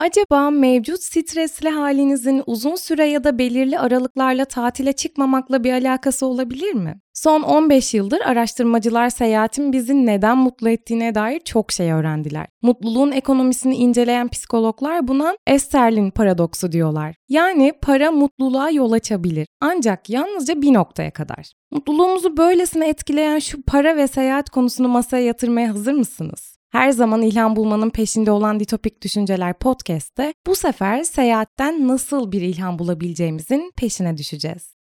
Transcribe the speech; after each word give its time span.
Acaba 0.00 0.50
mevcut 0.50 1.02
stresli 1.02 1.68
halinizin 1.68 2.42
uzun 2.46 2.74
süre 2.74 3.06
ya 3.06 3.24
da 3.24 3.38
belirli 3.38 3.78
aralıklarla 3.78 4.44
tatile 4.44 4.92
çıkmamakla 4.92 5.64
bir 5.64 5.72
alakası 5.72 6.26
olabilir 6.26 6.72
mi? 6.72 7.00
Son 7.14 7.42
15 7.42 7.94
yıldır 7.94 8.20
araştırmacılar 8.20 9.10
seyahatin 9.10 9.72
bizi 9.72 10.06
neden 10.06 10.38
mutlu 10.38 10.68
ettiğine 10.68 11.14
dair 11.14 11.40
çok 11.40 11.72
şey 11.72 11.92
öğrendiler. 11.92 12.46
Mutluluğun 12.62 13.12
ekonomisini 13.12 13.76
inceleyen 13.76 14.28
psikologlar 14.28 15.08
buna 15.08 15.36
Esterlin 15.46 16.10
paradoksu 16.10 16.72
diyorlar. 16.72 17.14
Yani 17.28 17.72
para 17.82 18.10
mutluluğa 18.10 18.70
yol 18.70 18.92
açabilir 18.92 19.46
ancak 19.60 20.10
yalnızca 20.10 20.62
bir 20.62 20.74
noktaya 20.74 21.10
kadar. 21.10 21.52
Mutluluğumuzu 21.70 22.36
böylesine 22.36 22.88
etkileyen 22.88 23.38
şu 23.38 23.62
para 23.62 23.96
ve 23.96 24.06
seyahat 24.06 24.50
konusunu 24.50 24.88
masaya 24.88 25.24
yatırmaya 25.24 25.70
hazır 25.70 25.92
mısınız? 25.92 26.57
Her 26.70 26.90
zaman 26.90 27.22
ilham 27.22 27.56
bulmanın 27.56 27.90
peşinde 27.90 28.30
olan 28.30 28.60
Ditopik 28.60 29.02
Düşünceler 29.02 29.58
podcast'te 29.58 30.34
bu 30.46 30.54
sefer 30.54 31.02
seyahatten 31.02 31.88
nasıl 31.88 32.32
bir 32.32 32.40
ilham 32.40 32.78
bulabileceğimizin 32.78 33.72
peşine 33.76 34.16
düşeceğiz. 34.16 34.77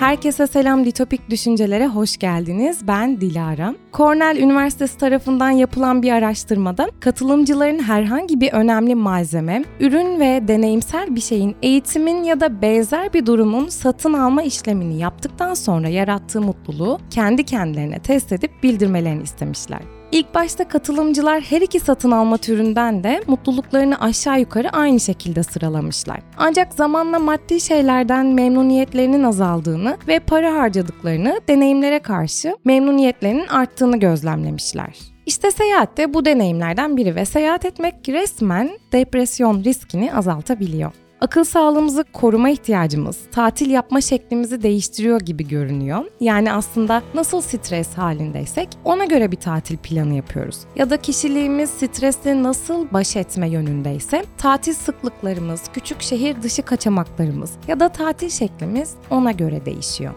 Herkese 0.00 0.46
selam 0.46 0.84
Ditopik 0.84 1.30
Düşüncelere 1.30 1.86
hoş 1.86 2.16
geldiniz. 2.16 2.88
Ben 2.88 3.20
Dilara. 3.20 3.74
Cornell 3.92 4.36
Üniversitesi 4.36 4.98
tarafından 4.98 5.50
yapılan 5.50 6.02
bir 6.02 6.12
araştırmada 6.12 6.90
katılımcıların 7.00 7.78
herhangi 7.78 8.40
bir 8.40 8.52
önemli 8.52 8.94
malzeme, 8.94 9.64
ürün 9.80 10.20
ve 10.20 10.48
deneyimsel 10.48 11.14
bir 11.16 11.20
şeyin 11.20 11.56
eğitimin 11.62 12.24
ya 12.24 12.40
da 12.40 12.62
benzer 12.62 13.12
bir 13.12 13.26
durumun 13.26 13.68
satın 13.68 14.12
alma 14.12 14.42
işlemini 14.42 14.98
yaptıktan 14.98 15.54
sonra 15.54 15.88
yarattığı 15.88 16.40
mutluluğu 16.40 16.98
kendi 17.10 17.44
kendilerine 17.44 17.98
test 17.98 18.32
edip 18.32 18.50
bildirmelerini 18.62 19.22
istemişler. 19.22 19.99
İlk 20.12 20.34
başta 20.34 20.68
katılımcılar 20.68 21.40
her 21.40 21.60
iki 21.60 21.80
satın 21.80 22.10
alma 22.10 22.36
türünden 22.36 23.04
de 23.04 23.22
mutluluklarını 23.26 24.00
aşağı 24.00 24.40
yukarı 24.40 24.70
aynı 24.70 25.00
şekilde 25.00 25.42
sıralamışlar. 25.42 26.20
Ancak 26.36 26.74
zamanla 26.74 27.18
maddi 27.18 27.60
şeylerden 27.60 28.26
memnuniyetlerinin 28.26 29.22
azaldığını 29.22 29.98
ve 30.08 30.18
para 30.18 30.54
harcadıklarını 30.54 31.40
deneyimlere 31.48 31.98
karşı 31.98 32.56
memnuniyetlerinin 32.64 33.46
arttığını 33.46 33.96
gözlemlemişler. 33.96 34.98
İşte 35.26 35.50
seyahat 35.50 35.96
de 35.96 36.14
bu 36.14 36.24
deneyimlerden 36.24 36.96
biri 36.96 37.14
ve 37.14 37.24
seyahat 37.24 37.64
etmek 37.64 38.08
resmen 38.08 38.70
depresyon 38.92 39.64
riskini 39.64 40.14
azaltabiliyor 40.14 40.92
akıl 41.20 41.44
sağlığımızı 41.44 42.04
koruma 42.12 42.50
ihtiyacımız, 42.50 43.18
tatil 43.32 43.70
yapma 43.70 44.00
şeklimizi 44.00 44.62
değiştiriyor 44.62 45.20
gibi 45.20 45.48
görünüyor. 45.48 46.04
Yani 46.20 46.52
aslında 46.52 47.02
nasıl 47.14 47.40
stres 47.40 47.94
halindeysek 47.94 48.68
ona 48.84 49.04
göre 49.04 49.32
bir 49.32 49.36
tatil 49.36 49.76
planı 49.76 50.14
yapıyoruz. 50.14 50.58
Ya 50.76 50.90
da 50.90 50.96
kişiliğimiz 50.96 51.70
stresle 51.70 52.42
nasıl 52.42 52.86
baş 52.92 53.16
etme 53.16 53.48
yönündeyse 53.48 54.24
tatil 54.38 54.74
sıklıklarımız, 54.74 55.62
küçük 55.72 56.02
şehir 56.02 56.42
dışı 56.42 56.62
kaçamaklarımız 56.62 57.52
ya 57.68 57.80
da 57.80 57.88
tatil 57.88 58.28
şeklimiz 58.28 58.94
ona 59.10 59.32
göre 59.32 59.66
değişiyor. 59.66 60.14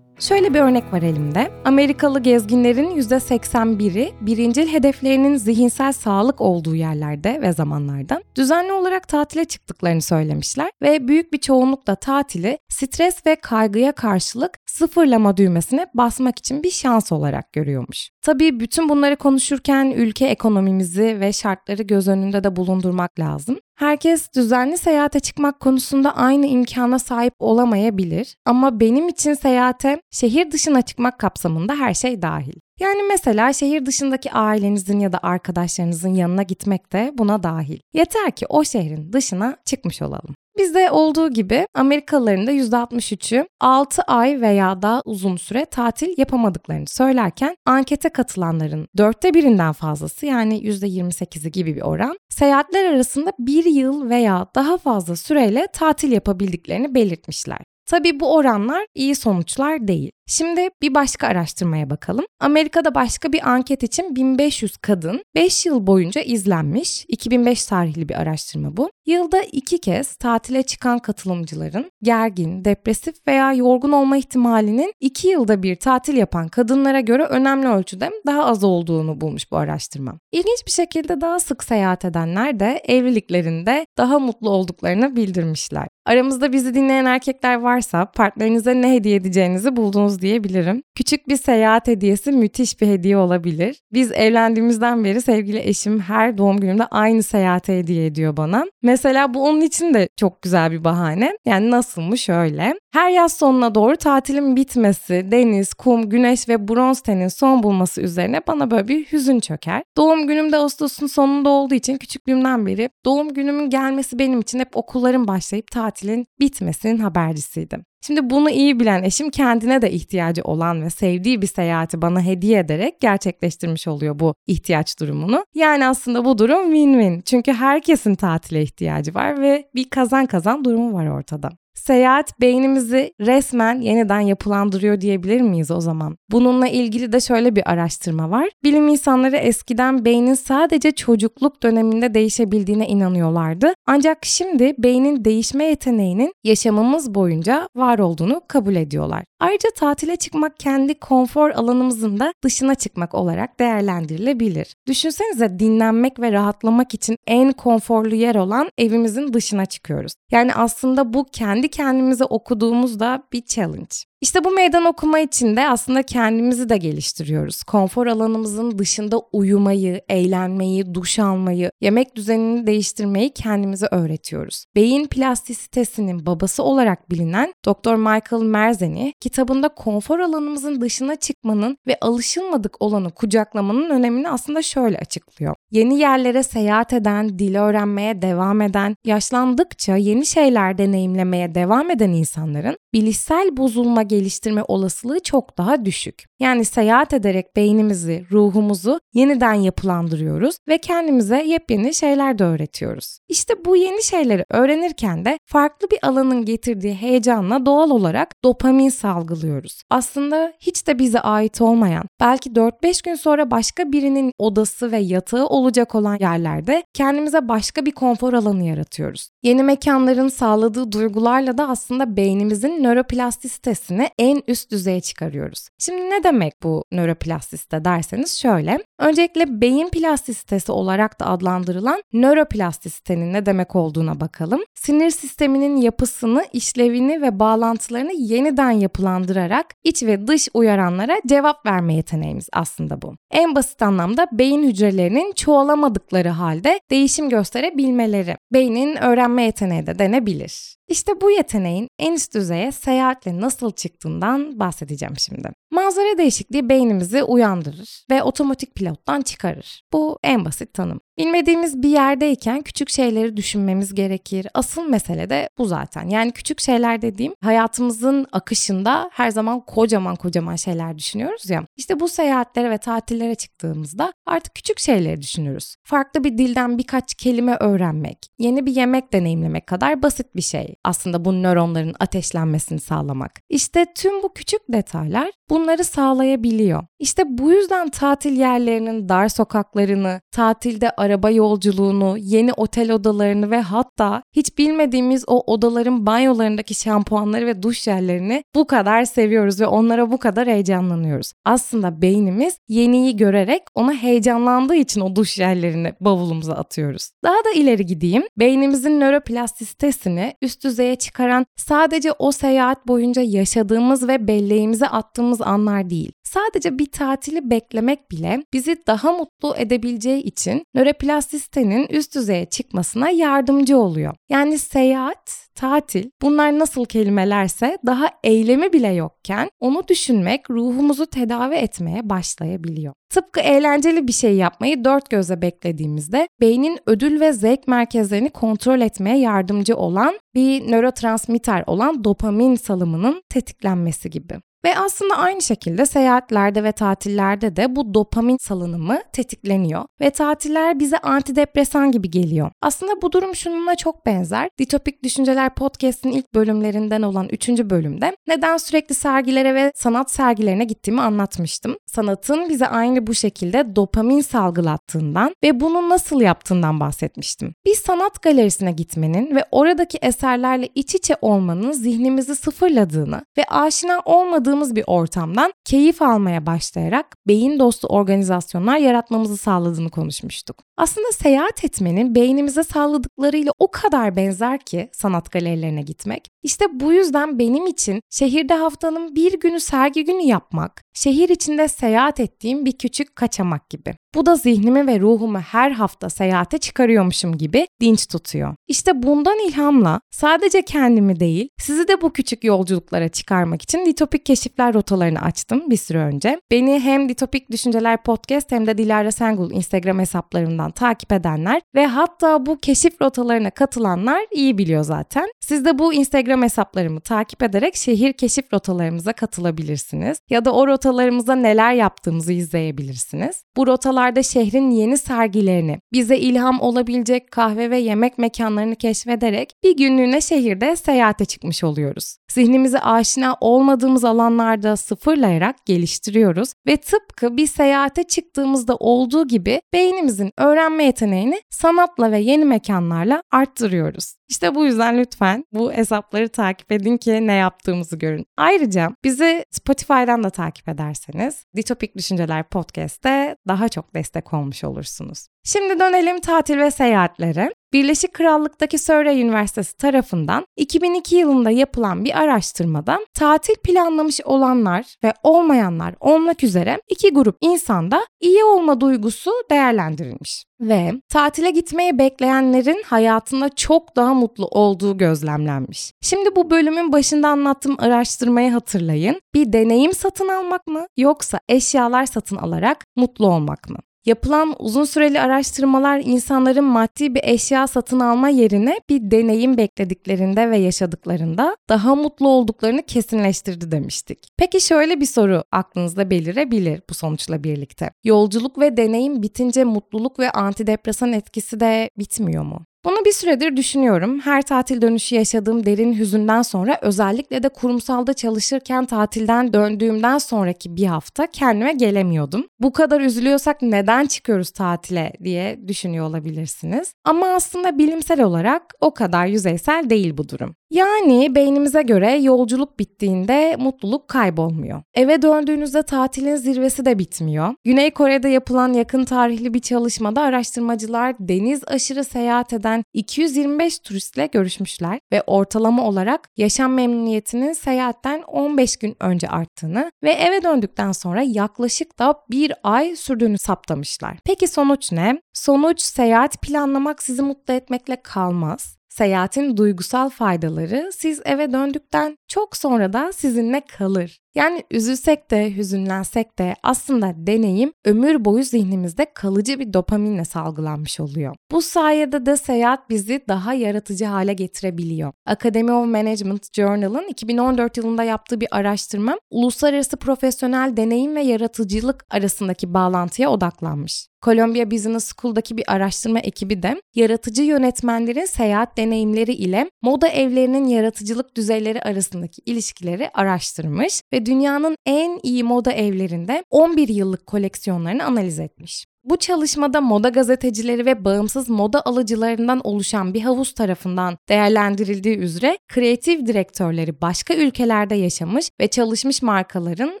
Şöyle 0.18 0.54
bir 0.54 0.60
örnek 0.60 0.92
var 0.92 1.02
elimde. 1.02 1.52
Amerikalı 1.64 2.20
gezginlerin 2.20 2.90
%81'i 2.90 4.12
birincil 4.20 4.68
hedeflerinin 4.68 5.36
zihinsel 5.36 5.92
sağlık 5.92 6.40
olduğu 6.40 6.74
yerlerde 6.74 7.42
ve 7.42 7.52
zamanlarda 7.52 8.22
düzenli 8.36 8.72
olarak 8.72 9.08
tatile 9.08 9.44
çıktıklarını 9.44 10.02
söylemişler 10.02 10.70
ve 10.82 11.08
büyük 11.08 11.32
bir 11.32 11.38
çoğunlukla 11.38 11.94
tatili 11.94 12.58
stres 12.68 13.26
ve 13.26 13.36
kaygıya 13.36 13.92
karşılık 13.92 14.58
sıfırlama 14.66 15.36
düğmesine 15.36 15.86
basmak 15.94 16.38
için 16.38 16.62
bir 16.62 16.70
şans 16.70 17.12
olarak 17.12 17.52
görüyormuş. 17.52 18.10
Tabii 18.22 18.60
bütün 18.60 18.88
bunları 18.88 19.16
konuşurken 19.16 19.90
ülke 19.96 20.26
ekonomimizi 20.26 21.20
ve 21.20 21.32
şartları 21.32 21.82
göz 21.82 22.08
önünde 22.08 22.44
de 22.44 22.56
bulundurmak 22.56 23.18
lazım. 23.18 23.58
Herkes 23.76 24.28
düzenli 24.36 24.78
seyahate 24.78 25.20
çıkmak 25.20 25.60
konusunda 25.60 26.16
aynı 26.16 26.46
imkana 26.46 26.98
sahip 26.98 27.34
olamayabilir 27.38 28.36
ama 28.44 28.80
benim 28.80 29.08
için 29.08 29.34
seyahate 29.34 30.00
şehir 30.10 30.50
dışına 30.50 30.82
çıkmak 30.82 31.18
kapsamında 31.18 31.74
her 31.74 31.94
şey 31.94 32.22
dahil. 32.22 32.54
Yani 32.80 33.02
mesela 33.08 33.52
şehir 33.52 33.86
dışındaki 33.86 34.32
ailenizin 34.32 35.00
ya 35.00 35.12
da 35.12 35.18
arkadaşlarınızın 35.22 36.14
yanına 36.14 36.42
gitmek 36.42 36.92
de 36.92 37.12
buna 37.14 37.42
dahil. 37.42 37.78
Yeter 37.94 38.30
ki 38.30 38.46
o 38.48 38.64
şehrin 38.64 39.12
dışına 39.12 39.56
çıkmış 39.64 40.02
olalım. 40.02 40.34
Bizde 40.58 40.90
olduğu 40.90 41.30
gibi 41.30 41.66
Amerikalıların 41.74 42.46
da 42.46 42.52
%63'ü 42.52 43.46
6 43.60 44.02
ay 44.02 44.40
veya 44.40 44.82
daha 44.82 45.02
uzun 45.04 45.36
süre 45.36 45.64
tatil 45.64 46.14
yapamadıklarını 46.18 46.86
söylerken 46.86 47.56
ankete 47.66 48.08
katılanların 48.08 48.88
dörtte 48.96 49.34
birinden 49.34 49.72
fazlası 49.72 50.26
yani 50.26 50.62
%28'i 50.62 51.50
gibi 51.50 51.76
bir 51.76 51.82
oran 51.82 52.18
seyahatler 52.28 52.84
arasında 52.84 53.32
bir 53.38 53.64
yıl 53.64 54.10
veya 54.10 54.46
daha 54.54 54.78
fazla 54.78 55.16
süreyle 55.16 55.66
tatil 55.72 56.12
yapabildiklerini 56.12 56.94
belirtmişler. 56.94 57.58
Tabii 57.86 58.20
bu 58.20 58.34
oranlar 58.34 58.86
iyi 58.94 59.14
sonuçlar 59.14 59.88
değil. 59.88 60.12
Şimdi 60.28 60.68
bir 60.82 60.94
başka 60.94 61.26
araştırmaya 61.26 61.90
bakalım. 61.90 62.24
Amerika'da 62.40 62.94
başka 62.94 63.32
bir 63.32 63.50
anket 63.50 63.82
için 63.82 64.16
1500 64.16 64.76
kadın 64.76 65.22
5 65.34 65.66
yıl 65.66 65.86
boyunca 65.86 66.20
izlenmiş. 66.20 67.04
2005 67.08 67.66
tarihli 67.66 68.08
bir 68.08 68.14
araştırma 68.14 68.76
bu. 68.76 68.90
Yılda 69.06 69.42
iki 69.42 69.78
kez 69.78 70.16
tatile 70.16 70.62
çıkan 70.62 70.98
katılımcıların 70.98 71.90
gergin, 72.02 72.64
depresif 72.64 73.14
veya 73.26 73.52
yorgun 73.52 73.92
olma 73.92 74.16
ihtimalinin 74.16 74.92
2 75.00 75.28
yılda 75.28 75.62
bir 75.62 75.76
tatil 75.76 76.16
yapan 76.16 76.48
kadınlara 76.48 77.00
göre 77.00 77.24
önemli 77.24 77.68
ölçüde 77.68 78.10
daha 78.26 78.44
az 78.44 78.64
olduğunu 78.64 79.20
bulmuş 79.20 79.50
bu 79.52 79.56
araştırma. 79.56 80.18
İlginç 80.32 80.66
bir 80.66 80.72
şekilde 80.72 81.20
daha 81.20 81.40
sık 81.40 81.64
seyahat 81.64 82.04
edenler 82.04 82.60
de 82.60 82.82
evliliklerinde 82.88 83.86
daha 83.98 84.18
mutlu 84.18 84.50
olduklarını 84.50 85.16
bildirmişler. 85.16 85.88
Aramızda 86.06 86.52
bizi 86.52 86.74
dinleyen 86.74 87.04
erkekler 87.04 87.60
varsa 87.60 88.04
partnerinize 88.04 88.80
ne 88.80 88.92
hediye 88.92 89.16
edeceğinizi 89.16 89.76
diyebilirim. 90.20 90.82
Küçük 90.94 91.28
bir 91.28 91.36
seyahat 91.36 91.88
hediyesi 91.88 92.32
müthiş 92.32 92.80
bir 92.80 92.86
hediye 92.86 93.16
olabilir. 93.16 93.80
Biz 93.92 94.12
evlendiğimizden 94.12 95.04
beri 95.04 95.22
sevgili 95.22 95.58
eşim 95.58 96.00
her 96.00 96.38
doğum 96.38 96.60
günümde 96.60 96.86
aynı 96.86 97.22
seyahate 97.22 97.78
hediye 97.78 98.06
ediyor 98.06 98.36
bana. 98.36 98.66
Mesela 98.82 99.34
bu 99.34 99.44
onun 99.44 99.60
için 99.60 99.94
de 99.94 100.08
çok 100.16 100.42
güzel 100.42 100.70
bir 100.72 100.84
bahane. 100.84 101.38
Yani 101.46 101.70
nasıl 101.70 102.02
mı 102.02 102.18
şöyle. 102.18 102.74
Her 102.96 103.10
yaz 103.10 103.32
sonuna 103.32 103.74
doğru 103.74 103.96
tatilin 103.96 104.56
bitmesi, 104.56 105.28
deniz, 105.30 105.74
kum, 105.74 106.08
güneş 106.08 106.48
ve 106.48 106.68
bronz 106.68 107.00
tenin 107.00 107.28
son 107.28 107.62
bulması 107.62 108.00
üzerine 108.00 108.40
bana 108.46 108.70
böyle 108.70 108.88
bir 108.88 109.04
hüzün 109.12 109.40
çöker. 109.40 109.82
Doğum 109.96 110.26
günüm 110.26 110.52
de 110.52 110.56
Ağustos'un 110.56 111.06
sonunda 111.06 111.48
olduğu 111.48 111.74
için 111.74 111.96
küçüklüğümden 111.96 112.66
beri 112.66 112.90
doğum 113.04 113.34
günümün 113.34 113.70
gelmesi 113.70 114.18
benim 114.18 114.40
için 114.40 114.58
hep 114.58 114.76
okulların 114.76 115.28
başlayıp 115.28 115.70
tatilin 115.70 116.26
bitmesinin 116.40 116.98
habercisiydim. 116.98 117.84
Şimdi 118.06 118.30
bunu 118.30 118.50
iyi 118.50 118.80
bilen 118.80 119.02
eşim 119.02 119.30
kendine 119.30 119.82
de 119.82 119.90
ihtiyacı 119.90 120.42
olan 120.42 120.82
ve 120.82 120.90
sevdiği 120.90 121.42
bir 121.42 121.46
seyahati 121.46 122.02
bana 122.02 122.22
hediye 122.22 122.58
ederek 122.58 123.00
gerçekleştirmiş 123.00 123.88
oluyor 123.88 124.18
bu 124.18 124.34
ihtiyaç 124.46 125.00
durumunu. 125.00 125.44
Yani 125.54 125.86
aslında 125.86 126.24
bu 126.24 126.38
durum 126.38 126.74
win-win. 126.74 127.22
Çünkü 127.22 127.52
herkesin 127.52 128.14
tatile 128.14 128.62
ihtiyacı 128.62 129.14
var 129.14 129.40
ve 129.40 129.68
bir 129.74 129.90
kazan 129.90 130.26
kazan 130.26 130.64
durumu 130.64 130.92
var 130.92 131.06
ortada. 131.06 131.50
Seyahat 131.76 132.40
beynimizi 132.40 133.12
resmen 133.20 133.80
yeniden 133.80 134.20
yapılandırıyor 134.20 135.00
diyebilir 135.00 135.40
miyiz 135.40 135.70
o 135.70 135.80
zaman? 135.80 136.16
Bununla 136.30 136.68
ilgili 136.68 137.12
de 137.12 137.20
şöyle 137.20 137.56
bir 137.56 137.70
araştırma 137.70 138.30
var. 138.30 138.48
Bilim 138.64 138.88
insanları 138.88 139.36
eskiden 139.36 140.04
beynin 140.04 140.34
sadece 140.34 140.90
çocukluk 140.92 141.62
döneminde 141.62 142.14
değişebildiğine 142.14 142.86
inanıyorlardı. 142.88 143.72
Ancak 143.86 144.18
şimdi 144.24 144.74
beynin 144.78 145.24
değişme 145.24 145.64
yeteneğinin 145.64 146.32
yaşamımız 146.44 147.14
boyunca 147.14 147.68
var 147.76 147.98
olduğunu 147.98 148.40
kabul 148.48 148.76
ediyorlar. 148.76 149.24
Ayrıca 149.40 149.70
tatile 149.76 150.16
çıkmak 150.16 150.60
kendi 150.60 150.94
konfor 150.94 151.50
alanımızın 151.50 152.20
da 152.20 152.32
dışına 152.44 152.74
çıkmak 152.74 153.14
olarak 153.14 153.60
değerlendirilebilir. 153.60 154.74
Düşünsenize 154.86 155.58
dinlenmek 155.58 156.20
ve 156.20 156.32
rahatlamak 156.32 156.94
için 156.94 157.16
en 157.26 157.52
konforlu 157.52 158.14
yer 158.14 158.34
olan 158.34 158.68
evimizin 158.78 159.32
dışına 159.32 159.66
çıkıyoruz. 159.66 160.12
Yani 160.30 160.54
aslında 160.54 161.14
bu 161.14 161.24
kendi 161.32 161.65
kendimize 161.68 162.24
okuduğumuzda 162.24 163.22
bir 163.32 163.44
challenge. 163.44 163.96
İşte 164.20 164.44
bu 164.44 164.50
meydan 164.50 164.84
okuma 164.84 165.18
içinde 165.18 165.68
aslında 165.68 166.02
kendimizi 166.02 166.68
de 166.68 166.76
geliştiriyoruz. 166.76 167.62
Konfor 167.62 168.06
alanımızın 168.06 168.78
dışında 168.78 169.18
uyumayı, 169.32 170.00
eğlenmeyi, 170.08 170.94
duş 170.94 171.18
almayı, 171.18 171.70
yemek 171.80 172.16
düzenini 172.16 172.66
değiştirmeyi 172.66 173.30
kendimize 173.30 173.86
öğretiyoruz. 173.90 174.64
Beyin 174.76 175.06
plastisitesinin 175.06 176.26
babası 176.26 176.62
olarak 176.62 177.10
bilinen 177.10 177.52
Dr. 177.66 177.94
Michael 177.94 178.42
Merzeni 178.42 179.12
kitabında 179.20 179.68
konfor 179.68 180.18
alanımızın 180.18 180.80
dışına 180.80 181.16
çıkmanın 181.16 181.76
ve 181.86 181.98
alışılmadık 182.00 182.82
olanı 182.82 183.10
kucaklamanın 183.10 183.90
önemini 183.90 184.30
aslında 184.30 184.62
şöyle 184.62 184.98
açıklıyor. 184.98 185.54
Yeni 185.70 185.98
yerlere 185.98 186.42
seyahat 186.42 186.92
eden, 186.92 187.38
dil 187.38 187.54
öğrenmeye 187.54 188.22
devam 188.22 188.60
eden, 188.60 188.96
yaşlandıkça 189.04 189.96
yeni 189.96 190.26
şeyler 190.26 190.78
deneyimlemeye 190.78 191.54
devam 191.54 191.90
eden 191.90 192.10
insanların 192.10 192.76
bilişsel 192.94 193.56
bozulma 193.56 194.05
geliştirme 194.08 194.62
olasılığı 194.68 195.20
çok 195.20 195.58
daha 195.58 195.84
düşük. 195.84 196.24
Yani 196.40 196.64
seyahat 196.64 197.12
ederek 197.12 197.56
beynimizi, 197.56 198.26
ruhumuzu 198.32 199.00
yeniden 199.14 199.54
yapılandırıyoruz 199.54 200.56
ve 200.68 200.78
kendimize 200.78 201.42
yepyeni 201.42 201.94
şeyler 201.94 202.38
de 202.38 202.44
öğretiyoruz. 202.44 203.18
İşte 203.28 203.54
bu 203.64 203.76
yeni 203.76 204.02
şeyleri 204.02 204.44
öğrenirken 204.50 205.24
de 205.24 205.38
farklı 205.46 205.90
bir 205.90 205.98
alanın 206.02 206.44
getirdiği 206.44 206.94
heyecanla 206.94 207.66
doğal 207.66 207.90
olarak 207.90 208.28
dopamin 208.44 208.88
salgılıyoruz. 208.88 209.82
Aslında 209.90 210.52
hiç 210.60 210.86
de 210.86 210.98
bize 210.98 211.20
ait 211.20 211.60
olmayan, 211.60 212.04
belki 212.20 212.50
4-5 212.50 213.04
gün 213.04 213.14
sonra 213.14 213.50
başka 213.50 213.92
birinin 213.92 214.32
odası 214.38 214.92
ve 214.92 214.98
yatağı 214.98 215.46
olacak 215.46 215.94
olan 215.94 216.16
yerlerde 216.20 216.82
kendimize 216.94 217.48
başka 217.48 217.86
bir 217.86 217.92
konfor 217.92 218.32
alanı 218.32 218.64
yaratıyoruz. 218.64 219.28
Yeni 219.42 219.62
mekanların 219.62 220.28
sağladığı 220.28 220.92
duygularla 220.92 221.58
da 221.58 221.68
aslında 221.68 222.16
beynimizin 222.16 222.82
nöroplastisitesini 222.82 223.95
en 224.18 224.42
üst 224.46 224.70
düzeye 224.70 225.00
çıkarıyoruz. 225.00 225.68
Şimdi 225.78 226.10
ne 226.10 226.24
demek 226.24 226.62
bu 226.62 226.84
nöroplastisite 226.92 227.84
derseniz 227.84 228.38
şöyle. 228.38 228.78
Öncelikle 228.98 229.60
beyin 229.60 229.88
plastisitesi 229.88 230.72
olarak 230.72 231.20
da 231.20 231.26
adlandırılan 231.26 232.02
nöroplastisitenin 232.12 233.32
ne 233.32 233.46
demek 233.46 233.76
olduğuna 233.76 234.20
bakalım. 234.20 234.60
Sinir 234.74 235.10
sisteminin 235.10 235.76
yapısını, 235.76 236.44
işlevini 236.52 237.22
ve 237.22 237.38
bağlantılarını 237.38 238.12
yeniden 238.12 238.70
yapılandırarak 238.70 239.66
iç 239.84 240.02
ve 240.02 240.26
dış 240.26 240.48
uyaranlara 240.54 241.16
cevap 241.26 241.66
verme 241.66 241.94
yeteneğimiz 241.94 242.48
aslında 242.52 243.02
bu. 243.02 243.14
En 243.30 243.54
basit 243.54 243.82
anlamda 243.82 244.28
beyin 244.32 244.62
hücrelerinin 244.62 245.32
çoğalamadıkları 245.32 246.28
halde 246.28 246.80
değişim 246.90 247.28
gösterebilmeleri. 247.28 248.36
Beynin 248.52 248.96
öğrenme 248.96 249.42
yeteneği 249.42 249.86
de 249.86 249.98
denebilir. 249.98 250.76
İşte 250.88 251.20
bu 251.20 251.30
yeteneğin 251.30 251.88
en 251.98 252.12
üst 252.12 252.34
düzeye 252.34 252.72
seyahatle 252.72 253.40
nasıl 253.40 253.70
çıktığından 253.86 254.58
bahsedeceğim 254.58 255.16
şimdi. 255.18 255.48
Manzara 255.86 256.18
değişikliği 256.18 256.68
beynimizi 256.68 257.22
uyandırır 257.22 258.04
ve 258.10 258.22
otomatik 258.22 258.74
pilottan 258.74 259.20
çıkarır. 259.20 259.82
Bu 259.92 260.18
en 260.22 260.44
basit 260.44 260.74
tanım. 260.74 261.00
Bilmediğimiz 261.18 261.82
bir 261.82 261.88
yerdeyken 261.88 262.62
küçük 262.62 262.90
şeyleri 262.90 263.36
düşünmemiz 263.36 263.94
gerekir. 263.94 264.46
Asıl 264.54 264.88
mesele 264.88 265.30
de 265.30 265.48
bu 265.58 265.64
zaten. 265.64 266.08
Yani 266.08 266.32
küçük 266.32 266.60
şeyler 266.60 267.02
dediğim 267.02 267.34
hayatımızın 267.42 268.26
akışında 268.32 269.10
her 269.12 269.30
zaman 269.30 269.60
kocaman 269.60 270.16
kocaman 270.16 270.56
şeyler 270.56 270.98
düşünüyoruz 270.98 271.50
ya. 271.50 271.66
İşte 271.76 272.00
bu 272.00 272.08
seyahatlere 272.08 272.70
ve 272.70 272.78
tatillere 272.78 273.34
çıktığımızda 273.34 274.12
artık 274.26 274.54
küçük 274.54 274.78
şeyleri 274.78 275.22
düşünürüz. 275.22 275.76
Farklı 275.84 276.24
bir 276.24 276.38
dilden 276.38 276.78
birkaç 276.78 277.14
kelime 277.14 277.56
öğrenmek, 277.60 278.18
yeni 278.38 278.66
bir 278.66 278.76
yemek 278.76 279.12
deneyimlemek 279.12 279.66
kadar 279.66 280.02
basit 280.02 280.36
bir 280.36 280.42
şey. 280.42 280.74
Aslında 280.84 281.24
bu 281.24 281.42
nöronların 281.42 281.94
ateşlenmesini 282.00 282.80
sağlamak. 282.80 283.32
İşte 283.48 283.86
tüm 283.94 284.22
bu 284.22 284.34
küçük 284.34 284.60
detaylar 284.68 285.30
bunları 285.50 285.84
sağlayabiliyor. 285.84 286.82
İşte 286.98 287.22
bu 287.28 287.52
yüzden 287.52 287.88
tatil 287.88 288.36
yerlerinin 288.36 289.08
dar 289.08 289.28
sokaklarını, 289.28 290.20
tatilde 290.32 290.90
araba 290.90 291.30
yolculuğunu, 291.30 292.16
yeni 292.18 292.52
otel 292.52 292.92
odalarını 292.92 293.50
ve 293.50 293.60
hatta 293.60 294.22
hiç 294.32 294.58
bilmediğimiz 294.58 295.24
o 295.26 295.52
odaların 295.52 296.06
banyolarındaki 296.06 296.74
şampuanları 296.74 297.46
ve 297.46 297.62
duş 297.62 297.86
yerlerini 297.86 298.44
bu 298.54 298.66
kadar 298.66 299.04
seviyoruz 299.04 299.60
ve 299.60 299.66
onlara 299.66 300.10
bu 300.12 300.18
kadar 300.18 300.48
heyecanlanıyoruz. 300.48 301.32
Aslında 301.44 302.02
beynimiz 302.02 302.58
yeniyi 302.68 303.16
görerek 303.16 303.62
ona 303.74 303.92
heyecanlandığı 303.92 304.74
için 304.74 305.00
o 305.00 305.16
duş 305.16 305.38
yerlerini 305.38 305.92
bavulumuza 306.00 306.54
atıyoruz. 306.54 307.10
Daha 307.24 307.34
da 307.34 307.50
ileri 307.54 307.86
gideyim. 307.86 308.22
Beynimizin 308.38 309.00
nöroplastisitesini 309.00 310.34
üst 310.42 310.64
düzeye 310.64 310.96
çıkaran 310.96 311.46
sadece 311.56 312.12
o 312.12 312.32
seyahat 312.32 312.88
boyunca 312.88 313.22
yaşadığımız 313.22 314.08
ve 314.08 314.28
belleğimize 314.28 314.88
attığımız 314.88 315.35
anlar 315.42 315.90
değil. 315.90 316.12
Sadece 316.24 316.78
bir 316.78 316.86
tatili 316.86 317.50
beklemek 317.50 318.10
bile 318.10 318.42
bizi 318.52 318.76
daha 318.86 319.12
mutlu 319.12 319.56
edebileceği 319.56 320.22
için 320.22 320.64
nöroplastisitenin 320.74 321.86
üst 321.86 322.14
düzeye 322.14 322.44
çıkmasına 322.44 323.10
yardımcı 323.10 323.78
oluyor. 323.78 324.14
Yani 324.28 324.58
seyahat, 324.58 325.48
tatil 325.54 326.10
bunlar 326.22 326.58
nasıl 326.58 326.84
kelimelerse 326.84 327.78
daha 327.86 328.10
eylemi 328.24 328.72
bile 328.72 328.88
yokken 328.88 329.48
onu 329.60 329.88
düşünmek 329.88 330.50
ruhumuzu 330.50 331.06
tedavi 331.06 331.54
etmeye 331.54 332.10
başlayabiliyor. 332.10 332.94
Tıpkı 333.10 333.40
eğlenceli 333.40 334.08
bir 334.08 334.12
şey 334.12 334.36
yapmayı 334.36 334.84
dört 334.84 335.10
gözle 335.10 335.42
beklediğimizde 335.42 336.28
beynin 336.40 336.78
ödül 336.86 337.20
ve 337.20 337.32
zevk 337.32 337.68
merkezlerini 337.68 338.30
kontrol 338.30 338.80
etmeye 338.80 339.18
yardımcı 339.18 339.76
olan 339.76 340.18
bir 340.34 340.72
nörotransmitter 340.72 341.64
olan 341.66 342.04
dopamin 342.04 342.54
salımının 342.54 343.22
tetiklenmesi 343.28 344.10
gibi. 344.10 344.34
Ve 344.66 344.78
aslında 344.78 345.16
aynı 345.16 345.42
şekilde 345.42 345.86
seyahatlerde 345.86 346.64
ve 346.64 346.72
tatillerde 346.72 347.56
de 347.56 347.76
bu 347.76 347.94
dopamin 347.94 348.36
salınımı 348.40 348.98
tetikleniyor. 349.12 349.84
Ve 350.00 350.10
tatiller 350.10 350.78
bize 350.78 350.98
antidepresan 350.98 351.92
gibi 351.92 352.10
geliyor. 352.10 352.50
Aslında 352.62 353.02
bu 353.02 353.12
durum 353.12 353.34
şununla 353.34 353.74
çok 353.74 354.06
benzer. 354.06 354.48
Ditopik 354.58 355.02
Düşünceler 355.02 355.54
Podcast'in 355.54 356.10
ilk 356.10 356.34
bölümlerinden 356.34 357.02
olan 357.02 357.28
3. 357.28 357.48
bölümde 357.48 358.16
neden 358.26 358.56
sürekli 358.56 358.94
sergilere 358.94 359.54
ve 359.54 359.72
sanat 359.74 360.10
sergilerine 360.10 360.64
gittiğimi 360.64 361.00
anlatmıştım. 361.00 361.76
Sanatın 361.86 362.48
bize 362.48 362.66
aynı 362.66 363.06
bu 363.06 363.14
şekilde 363.14 363.76
dopamin 363.76 364.20
salgılattığından 364.20 365.34
ve 365.44 365.60
bunu 365.60 365.88
nasıl 365.88 366.20
yaptığından 366.20 366.80
bahsetmiştim. 366.80 367.54
Bir 367.66 367.74
sanat 367.74 368.22
galerisine 368.22 368.72
gitmenin 368.72 369.36
ve 369.36 369.44
oradaki 369.50 369.98
eserlerle 370.02 370.68
iç 370.74 370.94
içe 370.94 371.16
olmanın 371.20 371.72
zihnimizi 371.72 372.36
sıfırladığını 372.36 373.22
ve 373.38 373.44
aşina 373.44 374.00
olmadığımız 374.04 374.55
yaşadığımız 374.56 374.76
bir 374.76 374.84
ortamdan 374.86 375.52
keyif 375.64 376.02
almaya 376.02 376.46
başlayarak 376.46 377.16
beyin 377.26 377.58
dostu 377.58 377.88
organizasyonlar 377.88 378.76
yaratmamızı 378.76 379.36
sağladığını 379.36 379.90
konuşmuştuk. 379.90 380.62
Aslında 380.76 381.12
seyahat 381.12 381.64
etmenin 381.64 382.14
beynimize 382.14 382.62
sağladıklarıyla 382.62 383.52
o 383.58 383.70
kadar 383.70 384.16
benzer 384.16 384.58
ki 384.58 384.90
sanat 384.92 385.32
galerilerine 385.32 385.82
gitmek. 385.82 386.28
İşte 386.42 386.64
bu 386.72 386.92
yüzden 386.92 387.38
benim 387.38 387.66
için 387.66 388.00
şehirde 388.10 388.54
haftanın 388.54 389.14
bir 389.14 389.40
günü 389.40 389.60
sergi 389.60 390.04
günü 390.04 390.22
yapmak, 390.22 390.82
şehir 390.94 391.28
içinde 391.28 391.68
seyahat 391.68 392.20
ettiğim 392.20 392.64
bir 392.64 392.78
küçük 392.78 393.16
kaçamak 393.16 393.70
gibi. 393.70 393.94
Bu 394.16 394.26
da 394.26 394.34
zihnimi 394.34 394.86
ve 394.86 395.00
ruhumu 395.00 395.38
her 395.38 395.70
hafta 395.70 396.10
seyahate 396.10 396.58
çıkarıyormuşum 396.58 397.38
gibi 397.38 397.66
dinç 397.80 398.06
tutuyor. 398.06 398.54
İşte 398.68 399.02
bundan 399.02 399.48
ilhamla 399.48 400.00
sadece 400.10 400.62
kendimi 400.62 401.20
değil, 401.20 401.48
sizi 401.58 401.88
de 401.88 402.00
bu 402.00 402.12
küçük 402.12 402.44
yolculuklara 402.44 403.08
çıkarmak 403.08 403.62
için 403.62 403.86
Ditopik 403.86 404.26
Keşifler 404.26 404.74
rotalarını 404.74 405.22
açtım 405.22 405.70
bir 405.70 405.76
süre 405.76 405.98
önce. 405.98 406.40
Beni 406.50 406.80
hem 406.80 407.08
Ditopik 407.08 407.50
Düşünceler 407.50 408.02
Podcast 408.02 408.52
hem 408.52 408.66
de 408.66 408.78
Dilara 408.78 409.12
Sengul 409.12 409.50
Instagram 409.50 409.98
hesaplarından 409.98 410.70
takip 410.70 411.12
edenler 411.12 411.62
ve 411.74 411.86
hatta 411.86 412.46
bu 412.46 412.58
keşif 412.58 413.02
rotalarına 413.02 413.50
katılanlar 413.50 414.20
iyi 414.32 414.58
biliyor 414.58 414.84
zaten. 414.84 415.28
Siz 415.40 415.64
de 415.64 415.78
bu 415.78 415.94
Instagram 415.94 416.42
hesaplarımı 416.42 417.00
takip 417.00 417.42
ederek 417.42 417.76
şehir 417.76 418.12
keşif 418.12 418.52
rotalarımıza 418.52 419.12
katılabilirsiniz. 419.12 420.18
Ya 420.30 420.44
da 420.44 420.52
o 420.52 420.66
rotalarımızda 420.66 421.34
neler 421.34 421.72
yaptığımızı 421.72 422.32
izleyebilirsiniz. 422.32 423.42
Bu 423.56 423.66
rotalarda 424.06 424.22
şehrin 424.22 424.70
yeni 424.70 424.98
sergilerini, 424.98 425.78
bize 425.92 426.16
ilham 426.16 426.60
olabilecek 426.60 427.30
kahve 427.30 427.70
ve 427.70 427.78
yemek 427.78 428.18
mekanlarını 428.18 428.76
keşfederek 428.76 429.52
bir 429.64 429.76
günlüğüne 429.76 430.20
şehirde 430.20 430.76
seyahate 430.76 431.24
çıkmış 431.24 431.64
oluyoruz. 431.64 432.16
Zihnimizi 432.32 432.78
aşina 432.78 433.36
olmadığımız 433.40 434.04
alanlarda 434.04 434.76
sıfırlayarak 434.76 435.66
geliştiriyoruz 435.66 436.52
ve 436.66 436.76
tıpkı 436.76 437.36
bir 437.36 437.46
seyahate 437.46 438.02
çıktığımızda 438.02 438.76
olduğu 438.76 439.28
gibi 439.28 439.60
beynimizin 439.72 440.30
öğrenme 440.38 440.84
yeteneğini 440.84 441.40
sanatla 441.50 442.12
ve 442.12 442.18
yeni 442.18 442.44
mekanlarla 442.44 443.22
arttırıyoruz. 443.32 444.14
İşte 444.28 444.54
bu 444.54 444.64
yüzden 444.64 444.98
lütfen 444.98 445.44
bu 445.52 445.72
hesapları 445.72 446.28
takip 446.28 446.72
edin 446.72 446.96
ki 446.96 447.26
ne 447.26 447.32
yaptığımızı 447.32 447.96
görün. 447.96 448.26
Ayrıca 448.36 448.90
bizi 449.04 449.44
Spotify'dan 449.50 450.24
da 450.24 450.30
takip 450.30 450.68
ederseniz 450.68 451.44
Ditopik 451.56 451.96
Düşünceler 451.96 452.48
Podcast'te 452.48 453.36
daha 453.48 453.68
çok 453.68 453.94
destek 453.96 454.34
olmuş 454.34 454.64
olursunuz. 454.64 455.28
Şimdi 455.46 455.80
dönelim 455.80 456.20
tatil 456.20 456.58
ve 456.58 456.70
seyahatlere. 456.70 457.54
Birleşik 457.72 458.14
Krallık'taki 458.14 458.78
Surrey 458.78 459.22
Üniversitesi 459.22 459.76
tarafından 459.76 460.46
2002 460.56 461.16
yılında 461.16 461.50
yapılan 461.50 462.04
bir 462.04 462.18
araştırmada 462.18 462.98
tatil 463.14 463.54
planlamış 463.54 464.20
olanlar 464.24 464.96
ve 465.04 465.12
olmayanlar 465.22 465.94
olmak 466.00 466.44
üzere 466.44 466.80
iki 466.88 467.10
grup 467.10 467.36
insanda 467.40 468.06
iyi 468.20 468.44
olma 468.44 468.80
duygusu 468.80 469.30
değerlendirilmiş 469.50 470.44
ve 470.60 470.92
tatile 471.08 471.50
gitmeyi 471.50 471.98
bekleyenlerin 471.98 472.82
hayatında 472.86 473.48
çok 473.48 473.96
daha 473.96 474.14
mutlu 474.14 474.46
olduğu 474.46 474.98
gözlemlenmiş. 474.98 475.92
Şimdi 476.02 476.36
bu 476.36 476.50
bölümün 476.50 476.92
başında 476.92 477.28
anlattığım 477.28 477.76
araştırmayı 477.78 478.50
hatırlayın. 478.50 479.20
Bir 479.34 479.52
deneyim 479.52 479.92
satın 479.92 480.28
almak 480.28 480.66
mı 480.66 480.86
yoksa 480.96 481.40
eşyalar 481.48 482.06
satın 482.06 482.36
alarak 482.36 482.84
mutlu 482.96 483.26
olmak 483.26 483.70
mı? 483.70 483.78
Yapılan 484.06 484.54
uzun 484.58 484.84
süreli 484.84 485.20
araştırmalar 485.20 486.02
insanların 486.04 486.64
maddi 486.64 487.14
bir 487.14 487.20
eşya 487.24 487.66
satın 487.66 488.00
alma 488.00 488.28
yerine 488.28 488.80
bir 488.88 489.10
deneyim 489.10 489.56
beklediklerinde 489.56 490.50
ve 490.50 490.58
yaşadıklarında 490.58 491.56
daha 491.68 491.94
mutlu 491.94 492.28
olduklarını 492.28 492.82
kesinleştirdi 492.82 493.70
demiştik. 493.70 494.18
Peki 494.36 494.60
şöyle 494.60 495.00
bir 495.00 495.06
soru 495.06 495.44
aklınızda 495.52 496.10
belirebilir 496.10 496.82
bu 496.90 496.94
sonuçla 496.94 497.44
birlikte. 497.44 497.90
Yolculuk 498.04 498.58
ve 498.58 498.76
deneyim 498.76 499.22
bitince 499.22 499.64
mutluluk 499.64 500.18
ve 500.18 500.30
antidepresan 500.30 501.12
etkisi 501.12 501.60
de 501.60 501.90
bitmiyor 501.98 502.44
mu? 502.44 502.66
Bunu 502.86 503.04
bir 503.04 503.12
süredir 503.12 503.56
düşünüyorum. 503.56 504.20
Her 504.20 504.42
tatil 504.42 504.82
dönüşü 504.82 505.14
yaşadığım 505.14 505.66
derin 505.66 505.98
hüzünden 505.98 506.42
sonra 506.42 506.78
özellikle 506.82 507.42
de 507.42 507.48
kurumsalda 507.48 508.14
çalışırken 508.14 508.84
tatilden 508.84 509.52
döndüğümden 509.52 510.18
sonraki 510.18 510.76
bir 510.76 510.86
hafta 510.86 511.26
kendime 511.26 511.72
gelemiyordum. 511.72 512.46
Bu 512.60 512.72
kadar 512.72 513.00
üzülüyorsak 513.00 513.62
neden 513.62 514.06
çıkıyoruz 514.06 514.50
tatile 514.50 515.12
diye 515.24 515.68
düşünüyor 515.68 516.06
olabilirsiniz. 516.06 516.92
Ama 517.04 517.26
aslında 517.26 517.78
bilimsel 517.78 518.22
olarak 518.22 518.62
o 518.80 518.94
kadar 518.94 519.26
yüzeysel 519.26 519.90
değil 519.90 520.16
bu 520.16 520.28
durum. 520.28 520.54
Yani 520.70 521.34
beynimize 521.34 521.82
göre 521.82 522.16
yolculuk 522.16 522.78
bittiğinde 522.78 523.56
mutluluk 523.58 524.08
kaybolmuyor. 524.08 524.82
Eve 524.94 525.22
döndüğünüzde 525.22 525.82
tatilin 525.82 526.36
zirvesi 526.36 526.84
de 526.84 526.98
bitmiyor. 526.98 527.54
Güney 527.64 527.90
Kore'de 527.90 528.28
yapılan 528.28 528.72
yakın 528.72 529.04
tarihli 529.04 529.54
bir 529.54 529.60
çalışmada 529.60 530.20
araştırmacılar 530.22 531.14
deniz 531.20 531.62
aşırı 531.66 532.04
seyahat 532.04 532.52
eden 532.52 532.84
225 532.92 533.78
turistle 533.78 534.26
görüşmüşler 534.26 534.98
ve 535.12 535.22
ortalama 535.26 535.84
olarak 535.84 536.28
yaşam 536.36 536.74
memnuniyetinin 536.74 537.52
seyahatten 537.52 538.22
15 538.22 538.76
gün 538.76 538.96
önce 539.00 539.28
arttığını 539.28 539.90
ve 540.02 540.10
eve 540.10 540.42
döndükten 540.42 540.92
sonra 540.92 541.22
yaklaşık 541.22 541.98
da 541.98 542.14
bir 542.30 542.52
ay 542.62 542.96
sürdüğünü 542.96 543.38
saptamışlar. 543.38 544.18
Peki 544.24 544.48
sonuç 544.48 544.92
ne? 544.92 545.20
Sonuç 545.32 545.80
seyahat 545.80 546.42
planlamak 546.42 547.02
sizi 547.02 547.22
mutlu 547.22 547.54
etmekle 547.54 547.96
kalmaz. 548.02 548.75
Seyahatin 548.96 549.56
duygusal 549.56 550.10
faydaları 550.10 550.90
siz 550.92 551.20
eve 551.24 551.52
döndükten 551.52 552.18
çok 552.28 552.56
sonra 552.56 552.92
da 552.92 553.12
sizinle 553.12 553.60
kalır. 553.60 554.20
Yani 554.34 554.64
üzülsek 554.70 555.30
de 555.30 555.56
hüzünlensek 555.56 556.38
de 556.38 556.54
aslında 556.62 557.14
deneyim 557.16 557.72
ömür 557.84 558.24
boyu 558.24 558.44
zihnimizde 558.44 559.06
kalıcı 559.14 559.60
bir 559.60 559.72
dopaminle 559.72 560.24
salgılanmış 560.24 561.00
oluyor. 561.00 561.34
Bu 561.50 561.62
sayede 561.62 562.26
de 562.26 562.36
seyahat 562.36 562.90
bizi 562.90 563.20
daha 563.28 563.54
yaratıcı 563.54 564.04
hale 564.04 564.32
getirebiliyor. 564.32 565.12
Academy 565.26 565.72
of 565.72 565.86
Management 565.86 566.54
Journal'ın 566.54 567.08
2014 567.08 567.76
yılında 567.76 568.04
yaptığı 568.04 568.40
bir 568.40 568.48
araştırma 568.50 569.18
uluslararası 569.30 569.96
profesyonel 569.96 570.76
deneyim 570.76 571.16
ve 571.16 571.22
yaratıcılık 571.22 572.04
arasındaki 572.10 572.74
bağlantıya 572.74 573.30
odaklanmış. 573.30 574.06
Columbia 574.22 574.70
Business 574.70 575.12
School'daki 575.16 575.56
bir 575.56 575.64
araştırma 575.72 576.18
ekibi 576.18 576.62
de 576.62 576.80
yaratıcı 576.94 577.42
yönetmenlerin 577.42 578.24
seyahat 578.24 578.76
deneyimleri 578.76 579.32
ile 579.32 579.70
moda 579.82 580.08
evlerinin 580.08 580.64
yaratıcılık 580.64 581.36
düzeyleri 581.36 581.82
arasındaki 582.16 582.42
ilişkileri 582.46 583.10
araştırmış 583.14 584.02
ve 584.12 584.26
dünyanın 584.26 584.76
en 584.86 585.20
iyi 585.22 585.44
moda 585.44 585.72
evlerinde 585.72 586.44
11 586.50 586.88
yıllık 586.88 587.26
koleksiyonlarını 587.26 588.04
analiz 588.04 588.38
etmiş. 588.38 588.86
Bu 589.08 589.16
çalışmada 589.16 589.80
moda 589.80 590.08
gazetecileri 590.08 590.86
ve 590.86 591.04
bağımsız 591.04 591.48
moda 591.48 591.82
alıcılarından 591.82 592.60
oluşan 592.64 593.14
bir 593.14 593.20
havuz 593.20 593.54
tarafından 593.54 594.18
değerlendirildiği 594.28 595.16
üzere 595.16 595.58
kreatif 595.68 596.26
direktörleri 596.26 597.00
başka 597.00 597.34
ülkelerde 597.34 597.94
yaşamış 597.94 598.50
ve 598.60 598.68
çalışmış 598.68 599.22
markaların 599.22 600.00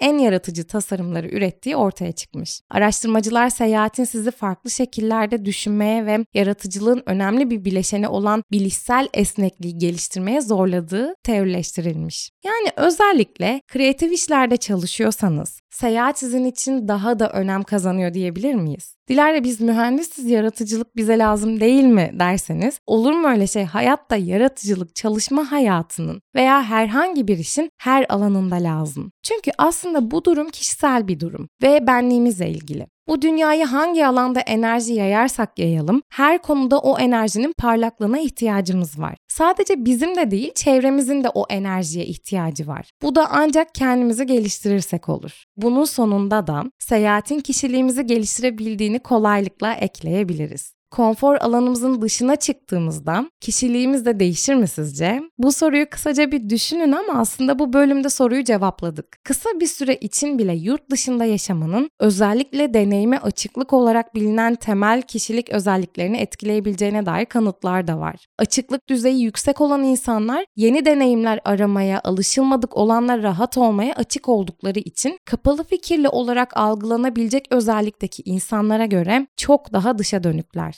en 0.00 0.18
yaratıcı 0.18 0.66
tasarımları 0.66 1.28
ürettiği 1.28 1.76
ortaya 1.76 2.12
çıkmış. 2.12 2.60
Araştırmacılar 2.70 3.50
seyahatin 3.50 4.04
sizi 4.04 4.30
farklı 4.30 4.70
şekillerde 4.70 5.44
düşünmeye 5.44 6.06
ve 6.06 6.24
yaratıcılığın 6.34 7.02
önemli 7.06 7.50
bir 7.50 7.64
bileşeni 7.64 8.08
olan 8.08 8.42
bilişsel 8.52 9.08
esnekliği 9.14 9.78
geliştirmeye 9.78 10.40
zorladığı 10.40 11.14
teorileştirilmiş. 11.22 12.30
Yani 12.44 12.68
özellikle 12.76 13.60
kreatif 13.68 14.12
işlerde 14.12 14.56
çalışıyorsanız 14.56 15.60
seyahat 15.80 16.18
sizin 16.18 16.44
için 16.44 16.88
daha 16.88 17.18
da 17.18 17.30
önem 17.30 17.62
kazanıyor 17.62 18.14
diyebilir 18.14 18.54
miyiz? 18.54 18.96
Dilara 19.08 19.44
biz 19.44 19.60
mühendisiz 19.60 20.30
yaratıcılık 20.30 20.96
bize 20.96 21.18
lazım 21.18 21.60
değil 21.60 21.84
mi 21.84 22.10
derseniz 22.14 22.80
olur 22.86 23.12
mu 23.12 23.28
öyle 23.28 23.46
şey 23.46 23.64
hayatta 23.64 24.16
yaratıcılık 24.16 24.94
çalışma 24.94 25.52
hayatının 25.52 26.20
veya 26.34 26.62
herhangi 26.62 27.28
bir 27.28 27.38
işin 27.38 27.70
her 27.78 28.06
alanında 28.08 28.54
lazım. 28.54 29.12
Çünkü 29.22 29.50
aslında 29.58 30.10
bu 30.10 30.24
durum 30.24 30.50
kişisel 30.50 31.08
bir 31.08 31.20
durum 31.20 31.48
ve 31.62 31.86
benliğimizle 31.86 32.50
ilgili. 32.50 32.86
Bu 33.08 33.22
dünyayı 33.22 33.64
hangi 33.64 34.06
alanda 34.06 34.40
enerji 34.40 34.94
yayarsak 34.94 35.58
yayalım, 35.58 36.02
her 36.08 36.42
konuda 36.42 36.78
o 36.78 36.98
enerjinin 36.98 37.52
parlaklığına 37.58 38.18
ihtiyacımız 38.18 38.98
var. 38.98 39.16
Sadece 39.28 39.84
bizim 39.84 40.16
de 40.16 40.30
değil, 40.30 40.52
çevremizin 40.54 41.24
de 41.24 41.28
o 41.28 41.44
enerjiye 41.50 42.06
ihtiyacı 42.06 42.66
var. 42.66 42.90
Bu 43.02 43.14
da 43.14 43.28
ancak 43.30 43.74
kendimizi 43.74 44.26
geliştirirsek 44.26 45.08
olur. 45.08 45.44
Bunun 45.56 45.84
sonunda 45.84 46.46
da 46.46 46.64
seyahatin 46.78 47.40
kişiliğimizi 47.40 48.06
geliştirebildiğini 48.06 48.98
kolaylıkla 48.98 49.74
ekleyebiliriz 49.74 50.77
konfor 50.90 51.36
alanımızın 51.36 52.02
dışına 52.02 52.36
çıktığımızda 52.36 53.30
kişiliğimiz 53.40 54.06
de 54.06 54.20
değişir 54.20 54.54
mi 54.54 54.68
sizce? 54.68 55.20
Bu 55.38 55.52
soruyu 55.52 55.90
kısaca 55.90 56.32
bir 56.32 56.50
düşünün 56.50 56.92
ama 56.92 57.20
aslında 57.20 57.58
bu 57.58 57.72
bölümde 57.72 58.08
soruyu 58.08 58.44
cevapladık. 58.44 59.06
Kısa 59.24 59.50
bir 59.60 59.66
süre 59.66 59.96
için 59.96 60.38
bile 60.38 60.54
yurt 60.54 60.90
dışında 60.90 61.24
yaşamanın 61.24 61.90
özellikle 62.00 62.74
deneyime 62.74 63.18
açıklık 63.18 63.72
olarak 63.72 64.14
bilinen 64.14 64.54
temel 64.54 65.02
kişilik 65.02 65.48
özelliklerini 65.48 66.16
etkileyebileceğine 66.16 67.06
dair 67.06 67.26
kanıtlar 67.26 67.86
da 67.86 67.98
var. 67.98 68.26
Açıklık 68.38 68.88
düzeyi 68.88 69.22
yüksek 69.22 69.60
olan 69.60 69.82
insanlar 69.82 70.44
yeni 70.56 70.84
deneyimler 70.84 71.40
aramaya, 71.44 72.00
alışılmadık 72.04 72.76
olanlar 72.76 73.22
rahat 73.22 73.58
olmaya 73.58 73.94
açık 73.94 74.28
oldukları 74.28 74.78
için 74.78 75.18
kapalı 75.24 75.64
fikirli 75.64 76.08
olarak 76.08 76.56
algılanabilecek 76.56 77.46
özellikteki 77.50 78.22
insanlara 78.26 78.86
göre 78.86 79.26
çok 79.36 79.72
daha 79.72 79.98
dışa 79.98 80.24
dönükler. 80.24 80.77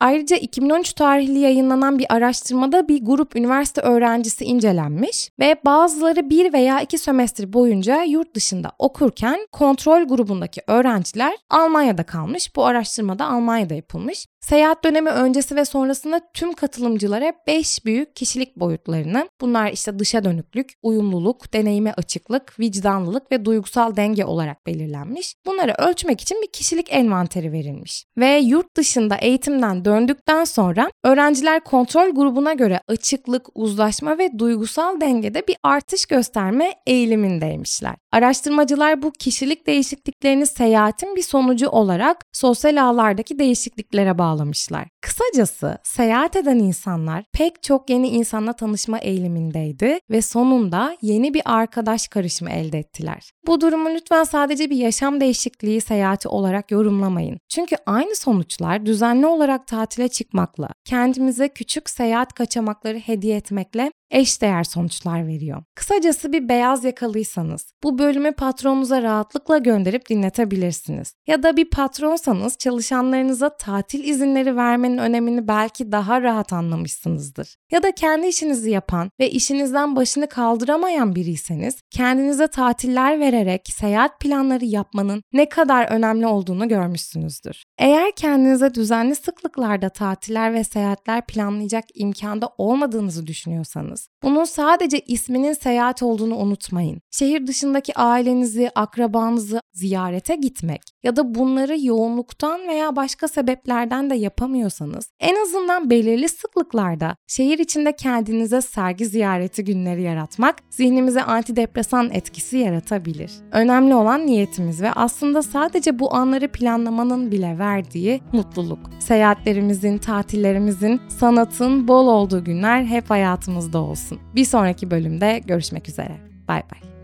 Ayrıca 0.00 0.36
2013 0.36 0.92
tarihli 0.92 1.38
yayınlanan 1.38 1.98
bir 1.98 2.06
araştırmada 2.14 2.88
bir 2.88 3.04
grup 3.04 3.36
üniversite 3.36 3.80
öğrencisi 3.80 4.44
incelenmiş 4.44 5.30
ve 5.38 5.56
bazıları 5.64 6.30
bir 6.30 6.52
veya 6.52 6.80
iki 6.80 6.98
sömestr 6.98 7.52
boyunca 7.52 8.02
yurt 8.02 8.34
dışında 8.34 8.72
okurken 8.78 9.46
kontrol 9.52 10.04
grubundaki 10.04 10.60
öğrenciler 10.66 11.36
Almanya'da 11.50 12.02
kalmış. 12.02 12.56
Bu 12.56 12.64
araştırmada 12.64 13.26
Almanya'da 13.26 13.74
yapılmış. 13.74 14.26
Seyahat 14.40 14.84
dönemi 14.84 15.10
öncesi 15.10 15.56
ve 15.56 15.64
sonrasında 15.64 16.20
tüm 16.34 16.52
katılımcılara 16.52 17.32
5 17.46 17.84
büyük 17.84 18.16
kişilik 18.16 18.56
boyutlarını, 18.56 19.28
bunlar 19.40 19.72
işte 19.72 19.98
dışa 19.98 20.24
dönüklük, 20.24 20.72
uyumluluk, 20.82 21.52
deneyime 21.52 21.92
açıklık, 21.92 22.60
vicdanlılık 22.60 23.32
ve 23.32 23.44
duygusal 23.44 23.96
denge 23.96 24.24
olarak 24.24 24.66
belirlenmiş. 24.66 25.34
Bunları 25.46 25.74
ölçmek 25.78 26.20
için 26.20 26.42
bir 26.42 26.52
kişilik 26.52 26.92
envanteri 26.92 27.52
verilmiş. 27.52 28.04
Ve 28.18 28.38
yurt 28.38 28.76
dışında 28.76 29.16
eğitimden 29.16 29.84
döndükten 29.86 30.44
sonra 30.44 30.90
öğrenciler 31.04 31.60
kontrol 31.60 32.10
grubuna 32.10 32.52
göre 32.52 32.80
açıklık, 32.88 33.46
uzlaşma 33.54 34.18
ve 34.18 34.38
duygusal 34.38 35.00
dengede 35.00 35.48
bir 35.48 35.56
artış 35.62 36.06
gösterme 36.06 36.72
eğilimindeymişler. 36.86 37.94
Araştırmacılar 38.12 39.02
bu 39.02 39.12
kişilik 39.12 39.66
değişikliklerini 39.66 40.46
seyahatin 40.46 41.16
bir 41.16 41.22
sonucu 41.22 41.68
olarak 41.68 42.24
sosyal 42.32 42.82
ağlardaki 42.82 43.38
değişikliklere 43.38 44.18
bağlamışlar. 44.18 44.88
Kısacası 45.00 45.78
seyahat 45.84 46.36
eden 46.36 46.58
insanlar 46.58 47.24
pek 47.32 47.62
çok 47.62 47.90
yeni 47.90 48.08
insanla 48.08 48.52
tanışma 48.52 48.98
eğilimindeydi 48.98 49.98
ve 50.10 50.22
sonunda 50.22 50.96
yeni 51.02 51.34
bir 51.34 51.42
arkadaş 51.44 52.08
karışımı 52.08 52.50
elde 52.50 52.78
ettiler. 52.78 53.30
Bu 53.46 53.60
durumu 53.60 53.88
lütfen 53.90 54.24
sadece 54.24 54.70
bir 54.70 54.76
yaşam 54.76 55.20
değişikliği 55.20 55.80
seyahati 55.80 56.28
olarak 56.28 56.70
yorumlamayın. 56.70 57.38
Çünkü 57.48 57.76
aynı 57.86 58.16
sonuçlar 58.16 58.86
düzenli 58.86 59.26
olarak 59.26 59.66
tatile 59.76 60.08
çıkmakla, 60.08 60.68
kendimize 60.84 61.48
küçük 61.48 61.90
seyahat 61.90 62.32
kaçamakları 62.32 62.98
hediye 62.98 63.36
etmekle 63.36 63.92
eşdeğer 64.10 64.64
sonuçlar 64.64 65.26
veriyor. 65.26 65.62
Kısacası 65.74 66.32
bir 66.32 66.48
beyaz 66.48 66.84
yakalıysanız 66.84 67.72
bu 67.82 67.98
bölümü 67.98 68.32
patronunuza 68.32 69.02
rahatlıkla 69.02 69.58
gönderip 69.58 70.08
dinletebilirsiniz. 70.08 71.14
Ya 71.26 71.42
da 71.42 71.56
bir 71.56 71.70
patronsanız 71.70 72.58
çalışanlarınıza 72.58 73.56
tatil 73.56 74.04
izinleri 74.04 74.56
vermenin 74.56 74.98
önemini 74.98 75.48
belki 75.48 75.92
daha 75.92 76.22
rahat 76.22 76.52
anlamışsınızdır. 76.52 77.56
Ya 77.70 77.82
da 77.82 77.92
kendi 77.92 78.26
işinizi 78.26 78.70
yapan 78.70 79.10
ve 79.20 79.30
işinizden 79.30 79.96
başını 79.96 80.28
kaldıramayan 80.28 81.14
biriyseniz 81.14 81.76
kendinize 81.90 82.48
tatiller 82.48 83.20
vererek 83.20 83.68
seyahat 83.68 84.20
planları 84.20 84.64
yapmanın 84.64 85.22
ne 85.32 85.48
kadar 85.48 85.86
önemli 85.90 86.26
olduğunu 86.26 86.68
görmüşsünüzdür. 86.68 87.64
Eğer 87.78 88.12
kendinize 88.16 88.74
düzenli 88.74 89.14
sıklıklarda 89.14 89.88
tatiller 89.88 90.54
ve 90.54 90.64
seyahatler 90.64 91.26
planlayacak 91.26 91.84
imkanda 91.94 92.50
olmadığınızı 92.58 93.26
düşünüyorsanız, 93.26 93.95
bunun 94.22 94.44
sadece 94.44 95.00
isminin 95.00 95.52
seyahat 95.52 96.02
olduğunu 96.02 96.36
unutmayın. 96.36 97.00
Şehir 97.10 97.46
dışındaki 97.46 97.98
ailenizi, 97.98 98.70
akrabanızı 98.74 99.60
ziyarete 99.72 100.36
gitmek 100.36 100.82
ya 101.06 101.16
da 101.16 101.34
bunları 101.34 101.86
yoğunluktan 101.86 102.68
veya 102.68 102.96
başka 102.96 103.28
sebeplerden 103.28 104.10
de 104.10 104.14
yapamıyorsanız, 104.14 105.08
en 105.20 105.42
azından 105.42 105.90
belirli 105.90 106.28
sıklıklarda 106.28 107.16
şehir 107.26 107.58
içinde 107.58 107.92
kendinize 107.92 108.60
sergi 108.60 109.06
ziyareti 109.06 109.64
günleri 109.64 110.02
yaratmak 110.02 110.56
zihnimize 110.70 111.22
antidepresan 111.22 112.10
etkisi 112.10 112.58
yaratabilir. 112.58 113.32
Önemli 113.52 113.94
olan 113.94 114.26
niyetimiz 114.26 114.82
ve 114.82 114.92
aslında 114.92 115.42
sadece 115.42 115.98
bu 115.98 116.14
anları 116.14 116.48
planlamanın 116.48 117.30
bile 117.30 117.58
verdiği 117.58 118.20
mutluluk. 118.32 118.78
Seyahatlerimizin, 118.98 119.98
tatillerimizin, 119.98 121.00
sanatın 121.08 121.88
bol 121.88 122.06
olduğu 122.06 122.44
günler 122.44 122.84
hep 122.84 123.10
hayatımızda 123.10 123.78
olsun. 123.78 124.18
Bir 124.34 124.44
sonraki 124.44 124.90
bölümde 124.90 125.40
görüşmek 125.46 125.88
üzere. 125.88 126.16
Bay 126.48 126.62
bay. 126.62 126.95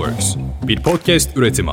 Bubbleworks 0.00 0.36
bir 0.62 0.82
podcast 0.82 1.36
üretimi. 1.36 1.72